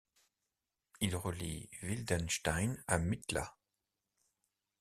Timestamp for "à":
2.87-2.97